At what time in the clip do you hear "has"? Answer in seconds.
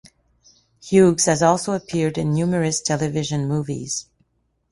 1.25-1.43